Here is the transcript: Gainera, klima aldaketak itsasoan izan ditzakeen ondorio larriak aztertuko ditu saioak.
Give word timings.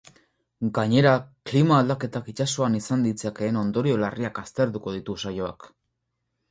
Gainera, 0.77 1.11
klima 1.49 1.77
aldaketak 1.81 2.31
itsasoan 2.33 2.79
izan 2.81 3.07
ditzakeen 3.09 3.61
ondorio 3.63 4.01
larriak 4.07 4.43
aztertuko 4.47 4.97
ditu 5.01 5.23
saioak. 5.27 5.75